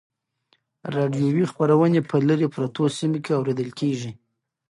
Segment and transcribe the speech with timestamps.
[0.95, 4.11] راډیویي خپرونې په لیرې پرتو سیمو کې اورېدل کیږي.